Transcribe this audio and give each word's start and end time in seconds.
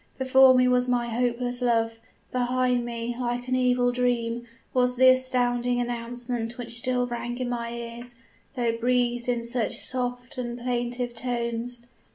Before 0.17 0.55
me 0.55 0.67
was 0.67 0.87
my 0.87 1.09
hopeless 1.09 1.61
love, 1.61 1.99
behind 2.31 2.83
me, 2.85 3.15
like 3.19 3.47
an 3.47 3.53
evil 3.55 3.91
dream, 3.91 4.47
was 4.73 4.95
the 4.95 5.09
astounding 5.09 5.79
announcement 5.79 6.57
which 6.57 6.75
still 6.79 7.05
rang 7.05 7.37
in 7.37 7.49
my 7.49 7.71
ears, 7.71 8.15
though 8.55 8.75
breathed 8.75 9.29
in 9.29 9.43
such 9.43 9.77
soft 9.77 10.39
and 10.39 10.57
plaintive 10.59 11.13
tones! 11.13 11.85